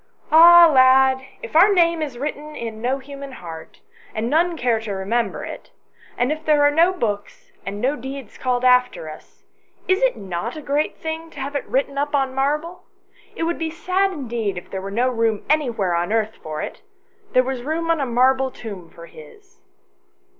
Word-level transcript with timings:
"Ah, 0.31 0.67
lad, 0.73 1.23
if 1.43 1.55
our 1.55 1.71
name 1.71 2.01
is 2.01 2.17
written 2.17 2.55
in 2.55 2.81
no 2.81 2.97
human 2.97 3.33
heart, 3.33 3.81
and 4.15 4.31
none 4.31 4.57
care 4.57 4.79
to 4.79 4.91
remember 4.93 5.45
it, 5.45 5.69
and 6.17 6.31
if 6.31 6.43
there 6.43 6.63
are 6.63 6.71
no 6.71 6.91
books 6.91 7.51
and 7.67 7.79
no 7.79 7.95
deeds 7.95 8.35
called 8.35 8.65
after 8.65 9.11
us, 9.11 9.43
is 9.87 10.01
it 10.01 10.17
not 10.17 10.57
a 10.57 10.61
great 10.63 10.97
thing 10.97 11.29
to 11.29 11.39
have 11.39 11.55
it 11.55 11.67
written 11.69 11.99
up 11.99 12.15
on 12.15 12.33
marble? 12.33 12.81
It 13.35 13.43
would 13.43 13.59
be 13.59 13.69
sad 13.69 14.11
indeed 14.11 14.57
if 14.57 14.71
there 14.71 14.81
were 14.81 14.89
no 14.89 15.07
room 15.07 15.45
anywhere 15.47 15.93
on 15.93 16.11
earth 16.11 16.33
for 16.41 16.63
it: 16.63 16.81
there 17.33 17.43
was 17.43 17.61
room 17.61 17.91
on 17.91 18.01
a 18.01 18.05
marble 18.07 18.49
tomb 18.49 18.89
for 18.89 19.05
his." 19.05 19.59